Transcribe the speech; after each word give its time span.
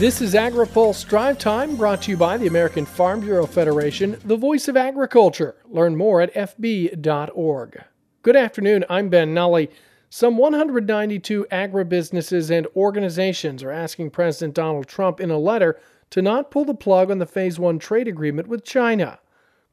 This 0.00 0.22
is 0.22 0.32
AgriPulse 0.32 1.06
Drive 1.06 1.36
Time 1.36 1.76
brought 1.76 2.00
to 2.00 2.10
you 2.10 2.16
by 2.16 2.38
the 2.38 2.46
American 2.46 2.86
Farm 2.86 3.20
Bureau 3.20 3.44
Federation, 3.44 4.18
the 4.24 4.34
voice 4.34 4.66
of 4.66 4.74
agriculture. 4.74 5.56
Learn 5.68 5.94
more 5.94 6.22
at 6.22 6.32
fb.org. 6.32 7.84
Good 8.22 8.34
afternoon, 8.34 8.86
I'm 8.88 9.10
Ben 9.10 9.34
Nuelle. 9.34 9.66
Some 10.08 10.38
192 10.38 11.46
agribusinesses 11.52 12.50
and 12.50 12.66
organizations 12.74 13.62
are 13.62 13.70
asking 13.70 14.08
President 14.12 14.54
Donald 14.54 14.86
Trump 14.86 15.20
in 15.20 15.30
a 15.30 15.36
letter 15.36 15.78
to 16.08 16.22
not 16.22 16.50
pull 16.50 16.64
the 16.64 16.72
plug 16.72 17.10
on 17.10 17.18
the 17.18 17.26
Phase 17.26 17.58
1 17.58 17.78
trade 17.78 18.08
agreement 18.08 18.48
with 18.48 18.64
China. 18.64 19.18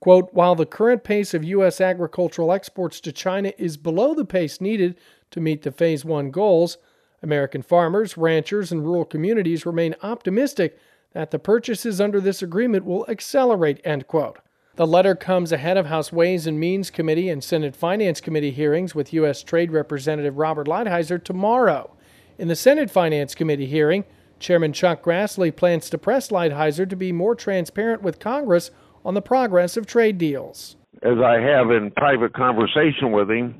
Quote, 0.02 0.34
while 0.34 0.56
the 0.56 0.66
current 0.66 1.06
pace 1.06 1.34
of 1.34 1.46
U.S. 1.46 1.80
agricultural 1.80 2.52
exports 2.52 3.00
to 3.00 3.14
China 3.14 3.54
is 3.58 3.78
below 3.78 4.14
the 4.14 4.26
pace 4.26 4.60
needed 4.60 4.98
to 5.32 5.40
meet 5.40 5.62
the 5.62 5.72
Phase 5.72 6.04
1 6.04 6.32
goals, 6.32 6.78
American 7.22 7.62
farmers, 7.62 8.18
ranchers, 8.18 8.72
and 8.72 8.86
rural 8.86 9.06
communities 9.06 9.66
remain 9.66 9.96
optimistic 10.04 10.78
that 11.14 11.32
the 11.32 11.40
purchases 11.40 12.00
under 12.00 12.22
this 12.22 12.42
agreement 12.42 12.86
will 12.86 13.06
accelerate, 13.08 13.82
end 13.84 14.08
quote. 14.08 14.40
The 14.76 14.86
letter 14.86 15.16
comes 15.16 15.52
ahead 15.52 15.78
of 15.78 15.88
House 15.88 16.12
Ways 16.12 16.46
and 16.46 16.60
Means 16.60 16.92
Committee 16.92 17.30
and 17.30 17.44
Senate 17.44 17.76
Finance 17.76 18.22
Committee 18.22 18.52
hearings 18.52 18.94
with 18.94 19.14
U.S. 19.14 19.42
Trade 19.42 19.72
Representative 19.72 20.38
Robert 20.38 20.68
Lighthizer 20.68 21.24
tomorrow. 21.24 21.96
In 22.38 22.48
the 22.48 22.56
Senate 22.56 22.92
Finance 22.92 23.34
Committee 23.34 23.66
hearing, 23.66 24.06
Chairman 24.40 24.74
Chuck 24.74 25.02
Grassley 25.02 25.56
plans 25.56 25.90
to 25.90 25.98
press 25.98 26.30
Lighthizer 26.30 26.88
to 26.88 26.96
be 26.96 27.12
more 27.12 27.34
transparent 27.34 28.04
with 28.04 28.20
Congress 28.20 28.70
on 29.04 29.16
the 29.16 29.22
progress 29.22 29.78
of 29.78 29.88
trade 29.88 30.20
deals. 30.20 30.76
As 31.02 31.18
I 31.18 31.40
have 31.40 31.72
in 31.72 31.90
private 31.92 32.34
conversation 32.34 33.12
with 33.12 33.32
him, 33.32 33.60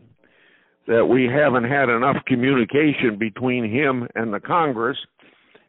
that 0.88 1.06
we 1.06 1.26
haven't 1.26 1.66
had 1.66 1.90
enough 1.90 2.18
communication 2.26 3.18
between 3.20 3.70
him 3.70 4.08
and 4.16 4.34
the 4.34 4.40
Congress. 4.40 4.98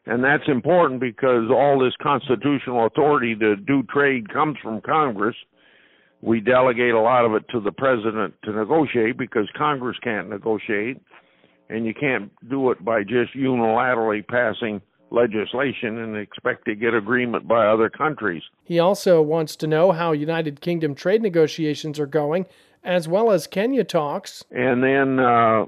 And 0.05 0.23
that's 0.23 0.47
important 0.47 1.01
because 1.01 1.49
all 1.51 1.77
this 1.77 1.93
constitutional 2.01 2.87
authority 2.87 3.35
to 3.35 3.55
do 3.57 3.83
trade 3.83 4.31
comes 4.33 4.57
from 4.63 4.81
Congress. 4.81 5.35
We 6.21 6.39
delegate 6.39 6.93
a 6.93 6.99
lot 6.99 7.25
of 7.25 7.33
it 7.33 7.43
to 7.51 7.59
the 7.59 7.71
president 7.71 8.33
to 8.43 8.51
negotiate 8.51 9.17
because 9.17 9.47
Congress 9.57 9.97
can't 10.03 10.29
negotiate. 10.29 11.01
And 11.69 11.85
you 11.85 11.93
can't 11.93 12.31
do 12.49 12.71
it 12.71 12.83
by 12.83 13.03
just 13.03 13.35
unilaterally 13.35 14.25
passing 14.27 14.81
legislation 15.11 15.97
and 15.99 16.17
expect 16.17 16.65
to 16.65 16.75
get 16.75 16.93
agreement 16.93 17.47
by 17.47 17.67
other 17.67 17.89
countries. 17.89 18.43
He 18.63 18.79
also 18.79 19.21
wants 19.21 19.55
to 19.57 19.67
know 19.67 19.91
how 19.91 20.11
United 20.11 20.61
Kingdom 20.61 20.95
trade 20.95 21.21
negotiations 21.21 21.99
are 21.99 22.05
going 22.05 22.45
as 22.83 23.07
well 23.07 23.31
as 23.31 23.47
Kenya 23.47 23.83
talks. 23.83 24.43
And 24.51 24.83
then 24.83 25.19
uh, 25.19 25.65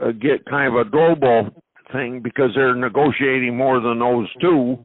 uh, 0.00 0.12
get 0.12 0.44
kind 0.46 0.74
of 0.74 0.86
a 0.86 0.88
global 0.88 1.50
thing 1.92 2.20
because 2.20 2.50
they're 2.54 2.74
negotiating 2.74 3.56
more 3.56 3.80
than 3.80 3.98
those 3.98 4.28
two. 4.40 4.84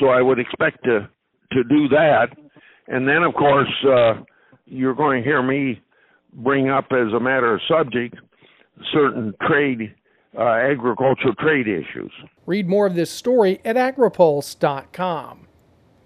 So 0.00 0.08
I 0.08 0.20
would 0.20 0.38
expect 0.38 0.84
to 0.84 1.08
to 1.52 1.64
do 1.64 1.88
that. 1.88 2.28
And 2.88 3.08
then, 3.08 3.22
of 3.22 3.34
course, 3.34 3.72
uh, 3.88 4.14
you're 4.66 4.94
going 4.94 5.22
to 5.22 5.28
hear 5.28 5.42
me 5.42 5.80
bring 6.32 6.68
up 6.68 6.86
as 6.90 7.12
a 7.14 7.20
matter 7.20 7.54
of 7.54 7.60
subject 7.68 8.16
certain 8.92 9.32
trade, 9.46 9.94
uh, 10.38 10.42
agricultural 10.42 11.34
trade 11.36 11.66
issues. 11.66 12.12
Read 12.44 12.68
more 12.68 12.86
of 12.86 12.94
this 12.94 13.10
story 13.10 13.60
at 13.64 13.76
agripulse.com. 13.76 15.45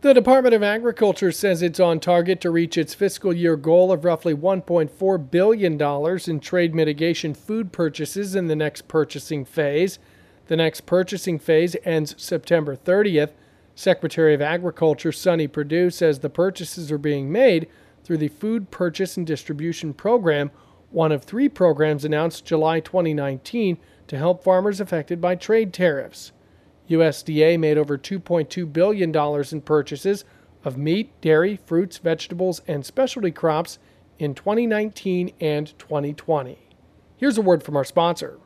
The 0.03 0.15
Department 0.15 0.55
of 0.55 0.63
Agriculture 0.63 1.31
says 1.31 1.61
it's 1.61 1.79
on 1.79 2.01
target 2.01 2.41
to 2.41 2.51
reach 2.51 2.79
its 2.79 2.95
fiscal 2.95 3.35
year 3.35 3.55
goal 3.55 3.93
of 3.93 4.03
roughly 4.03 4.35
$1.4 4.35 5.31
billion 5.31 5.79
in 6.27 6.41
trade 6.41 6.75
mitigation 6.75 7.35
food 7.35 7.71
purchases 7.71 8.35
in 8.35 8.47
the 8.47 8.57
next 8.57 8.89
purchasing 8.89 9.45
phase. 9.45 9.99
The 10.47 10.57
next 10.57 10.87
purchasing 10.87 11.39
phase 11.39 11.77
ends 11.85 12.15
September 12.17 12.77
30th. 12.77 13.33
Secretary 13.75 14.33
of 14.33 14.41
Agriculture 14.41 15.13
Sonny 15.13 15.47
Perdue 15.47 15.91
says 15.91 16.21
the 16.21 16.31
purchases 16.31 16.91
are 16.91 16.97
being 16.97 17.31
made 17.31 17.69
through 18.03 18.19
the 18.19 18.29
Food 18.29 18.71
Purchase 18.71 19.19
and 19.19 19.27
Distribution 19.27 19.93
Program, 19.93 20.51
one 20.89 21.13
of 21.13 21.25
three 21.25 21.51
programs 21.51 22.07
announced 22.07 22.47
July 22.47 22.81
2019 22.81 23.77
to 24.07 24.17
help 24.17 24.43
farmers 24.43 24.81
affected 24.81 25.21
by 25.21 25.35
trade 25.35 25.75
tariffs. 25.75 26.33
USDA 26.91 27.59
made 27.59 27.79
over 27.79 27.97
$2.2 27.97 28.73
billion 28.73 29.15
in 29.53 29.61
purchases 29.61 30.25
of 30.65 30.77
meat, 30.77 31.19
dairy, 31.21 31.59
fruits, 31.65 31.99
vegetables, 31.99 32.61
and 32.67 32.85
specialty 32.85 33.31
crops 33.31 33.79
in 34.19 34.35
2019 34.35 35.33
and 35.41 35.79
2020. 35.79 36.59
Here's 37.17 37.39
a 37.39 37.43
word 37.43 37.63
from 37.63 37.77
our 37.77 37.85
sponsor. 37.85 38.39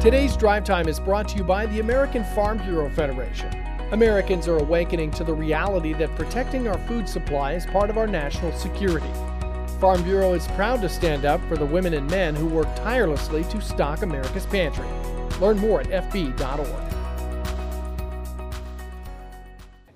Today's 0.00 0.36
Drive 0.36 0.64
Time 0.64 0.88
is 0.88 1.00
brought 1.00 1.28
to 1.28 1.36
you 1.36 1.44
by 1.44 1.66
the 1.66 1.80
American 1.80 2.24
Farm 2.34 2.58
Bureau 2.58 2.88
Federation. 2.90 3.50
Americans 3.90 4.46
are 4.46 4.58
awakening 4.58 5.10
to 5.10 5.24
the 5.24 5.34
reality 5.34 5.92
that 5.94 6.14
protecting 6.14 6.68
our 6.68 6.78
food 6.86 7.08
supply 7.08 7.54
is 7.54 7.66
part 7.66 7.90
of 7.90 7.98
our 7.98 8.06
national 8.06 8.52
security. 8.52 9.10
Farm 9.80 10.02
Bureau 10.04 10.34
is 10.34 10.46
proud 10.48 10.80
to 10.82 10.88
stand 10.88 11.24
up 11.24 11.40
for 11.48 11.56
the 11.56 11.66
women 11.66 11.94
and 11.94 12.08
men 12.08 12.36
who 12.36 12.46
work 12.46 12.68
tirelessly 12.76 13.42
to 13.44 13.60
stock 13.60 14.02
America's 14.02 14.46
pantry. 14.46 14.86
Learn 15.40 15.58
more 15.58 15.80
at 15.80 15.88
fb.org. 16.10 16.99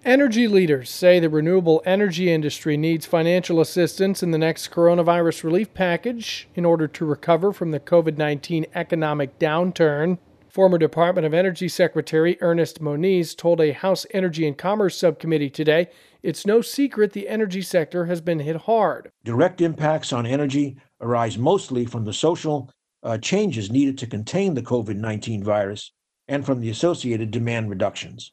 Energy 0.05 0.47
leaders 0.47 0.91
say 0.91 1.19
the 1.19 1.31
renewable 1.31 1.83
energy 1.87 2.31
industry 2.31 2.77
needs 2.77 3.07
financial 3.07 3.59
assistance 3.59 4.23
in 4.23 4.33
the 4.33 4.39
next 4.39 4.71
coronavirus 4.71 5.43
relief 5.43 5.73
package 5.73 6.47
in 6.55 6.67
order 6.67 6.87
to 6.87 7.07
recover 7.07 7.55
from 7.55 7.71
the 7.71 7.81
COVID 7.81 8.19
19 8.19 8.67
economic 8.75 9.39
downturn. 9.39 10.19
Former 10.51 10.77
Department 10.77 11.27
of 11.27 11.33
Energy 11.33 11.69
Secretary 11.69 12.37
Ernest 12.43 12.83
Moniz 12.83 13.35
told 13.35 13.63
a 13.63 13.73
House 13.73 14.05
Energy 14.11 14.47
and 14.47 14.59
Commerce 14.59 14.95
subcommittee 14.99 15.49
today 15.49 15.89
it's 16.23 16.45
no 16.45 16.61
secret 16.61 17.15
the 17.15 17.27
energy 17.27 17.63
sector 17.63 18.05
has 18.05 18.21
been 18.21 18.41
hit 18.41 18.57
hard. 18.57 19.11
Direct 19.25 19.63
impacts 19.63 20.13
on 20.13 20.27
energy 20.27 20.77
arise 21.01 21.39
mostly 21.39 21.87
from 21.87 22.05
the 22.05 22.13
social 22.13 22.71
uh, 23.03 23.17
changes 23.17 23.71
needed 23.71 23.97
to 23.97 24.07
contain 24.07 24.53
the 24.53 24.63
COVID 24.63 24.97
19 24.97 25.43
virus 25.43 25.93
and 26.29 26.45
from 26.45 26.61
the 26.61 26.69
associated 26.69 27.31
demand 27.31 27.71
reductions. 27.71 28.33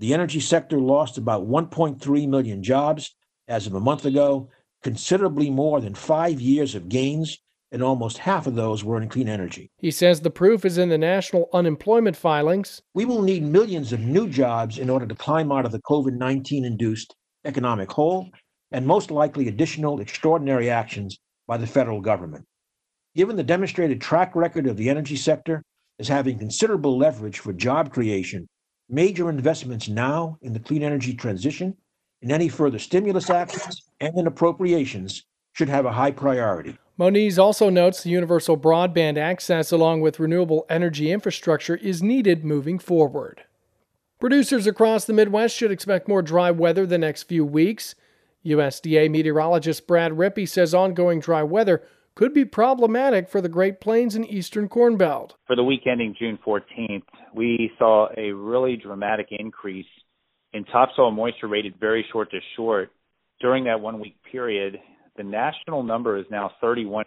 The 0.00 0.14
energy 0.14 0.40
sector 0.40 0.80
lost 0.80 1.18
about 1.18 1.46
1.3 1.46 2.26
million 2.26 2.62
jobs 2.62 3.14
as 3.48 3.66
of 3.66 3.74
a 3.74 3.80
month 3.80 4.06
ago, 4.06 4.48
considerably 4.82 5.50
more 5.50 5.78
than 5.78 5.94
five 5.94 6.40
years 6.40 6.74
of 6.74 6.88
gains, 6.88 7.36
and 7.70 7.82
almost 7.82 8.16
half 8.16 8.46
of 8.46 8.54
those 8.54 8.82
were 8.82 9.00
in 9.00 9.10
clean 9.10 9.28
energy. 9.28 9.70
He 9.76 9.90
says 9.90 10.22
the 10.22 10.30
proof 10.30 10.64
is 10.64 10.78
in 10.78 10.88
the 10.88 10.96
national 10.96 11.50
unemployment 11.52 12.16
filings. 12.16 12.80
We 12.94 13.04
will 13.04 13.20
need 13.20 13.42
millions 13.42 13.92
of 13.92 14.00
new 14.00 14.26
jobs 14.26 14.78
in 14.78 14.88
order 14.88 15.06
to 15.06 15.14
climb 15.14 15.52
out 15.52 15.66
of 15.66 15.72
the 15.72 15.82
COVID 15.82 16.14
19 16.14 16.64
induced 16.64 17.14
economic 17.44 17.92
hole, 17.92 18.30
and 18.72 18.86
most 18.86 19.10
likely 19.10 19.48
additional 19.48 20.00
extraordinary 20.00 20.70
actions 20.70 21.18
by 21.46 21.58
the 21.58 21.66
federal 21.66 22.00
government. 22.00 22.46
Given 23.14 23.36
the 23.36 23.42
demonstrated 23.42 24.00
track 24.00 24.34
record 24.34 24.66
of 24.66 24.78
the 24.78 24.88
energy 24.88 25.16
sector 25.16 25.62
as 25.98 26.08
having 26.08 26.38
considerable 26.38 26.96
leverage 26.96 27.38
for 27.38 27.52
job 27.52 27.92
creation 27.92 28.48
major 28.90 29.30
investments 29.30 29.88
now 29.88 30.38
in 30.42 30.52
the 30.52 30.60
clean 30.60 30.82
energy 30.82 31.14
transition 31.14 31.76
and 32.22 32.32
any 32.32 32.48
further 32.48 32.78
stimulus 32.78 33.30
actions 33.30 33.84
and 34.00 34.16
in 34.18 34.26
appropriations 34.26 35.24
should 35.52 35.68
have 35.68 35.86
a 35.86 35.92
high 35.92 36.10
priority. 36.10 36.76
Moniz 36.98 37.38
also 37.38 37.70
notes 37.70 38.02
the 38.02 38.10
universal 38.10 38.58
broadband 38.58 39.16
access 39.16 39.72
along 39.72 40.02
with 40.02 40.20
renewable 40.20 40.66
energy 40.68 41.10
infrastructure 41.10 41.76
is 41.76 42.02
needed 42.02 42.44
moving 42.44 42.78
forward. 42.78 43.44
Producers 44.20 44.66
across 44.66 45.06
the 45.06 45.14
Midwest 45.14 45.56
should 45.56 45.70
expect 45.70 46.08
more 46.08 46.20
dry 46.20 46.50
weather 46.50 46.84
the 46.84 46.98
next 46.98 47.22
few 47.22 47.44
weeks. 47.44 47.94
USDA 48.44 49.10
meteorologist 49.10 49.86
Brad 49.86 50.12
Rippey 50.12 50.46
says 50.46 50.74
ongoing 50.74 51.20
dry 51.20 51.42
weather 51.42 51.82
could 52.20 52.34
be 52.34 52.44
problematic 52.44 53.30
for 53.30 53.40
the 53.40 53.48
Great 53.48 53.80
Plains 53.80 54.14
and 54.14 54.30
Eastern 54.30 54.68
Corn 54.68 54.98
Belt. 54.98 55.36
For 55.46 55.56
the 55.56 55.64
week 55.64 55.86
ending 55.86 56.14
June 56.18 56.38
14th, 56.46 57.00
we 57.34 57.70
saw 57.78 58.08
a 58.14 58.30
really 58.32 58.76
dramatic 58.76 59.28
increase 59.30 59.86
in 60.52 60.64
topsoil 60.64 61.12
moisture 61.12 61.48
rated 61.48 61.80
very 61.80 62.04
short 62.12 62.30
to 62.32 62.38
short. 62.56 62.90
During 63.40 63.64
that 63.64 63.80
one 63.80 63.98
week 63.98 64.16
period, 64.30 64.78
the 65.16 65.22
national 65.22 65.82
number 65.82 66.18
is 66.18 66.26
now 66.30 66.50
31%. 66.62 67.04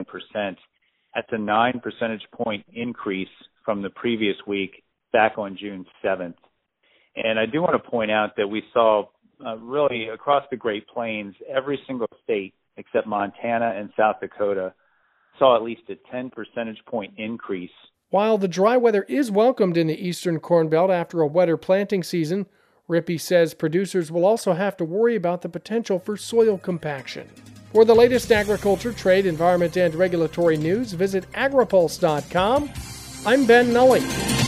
That's 1.13 1.27
a 1.29 1.37
9 1.37 1.79
percentage 1.83 2.25
point 2.33 2.65
increase 2.73 3.27
from 3.63 3.83
the 3.83 3.91
previous 3.91 4.37
week 4.47 4.83
back 5.11 5.37
on 5.37 5.55
June 5.61 5.85
7th. 6.03 6.33
And 7.15 7.37
I 7.37 7.45
do 7.45 7.61
want 7.61 7.73
to 7.73 7.87
point 7.87 8.09
out 8.09 8.31
that 8.37 8.47
we 8.47 8.63
saw 8.73 9.09
uh, 9.45 9.57
really 9.57 10.07
across 10.07 10.43
the 10.49 10.57
Great 10.57 10.87
Plains, 10.87 11.35
every 11.47 11.79
single 11.85 12.07
state 12.23 12.55
except 12.77 13.05
Montana 13.05 13.75
and 13.77 13.91
South 13.95 14.15
Dakota 14.19 14.73
saw 15.39 15.55
at 15.55 15.63
least 15.63 15.83
a 15.89 15.95
10 16.11 16.29
percentage 16.29 16.79
point 16.85 17.13
increase. 17.17 17.71
While 18.09 18.37
the 18.37 18.47
dry 18.47 18.77
weather 18.77 19.03
is 19.09 19.31
welcomed 19.31 19.75
in 19.75 19.87
the 19.87 20.07
eastern 20.07 20.39
Corn 20.39 20.69
Belt 20.69 20.91
after 20.91 21.21
a 21.21 21.27
wetter 21.27 21.57
planting 21.57 22.03
season, 22.03 22.45
Rippey 22.89 23.19
says 23.19 23.53
producers 23.53 24.11
will 24.11 24.25
also 24.25 24.53
have 24.53 24.77
to 24.77 24.85
worry 24.85 25.15
about 25.15 25.41
the 25.41 25.49
potential 25.49 25.97
for 25.97 26.17
soil 26.17 26.57
compaction. 26.57 27.29
For 27.71 27.85
the 27.85 27.95
latest 27.95 28.31
agriculture, 28.31 28.93
trade, 28.93 29.25
environment, 29.25 29.77
and 29.77 29.95
regulatory 29.95 30.57
news, 30.57 30.93
visit 30.93 31.29
agripulse.com. 31.31 32.69
I'm 33.25 33.47
Ben 33.47 33.73
Nuelle. 33.73 34.42